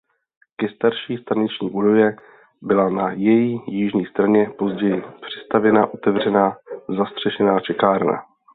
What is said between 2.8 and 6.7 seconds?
na její jižní straně později přistavěna otevřená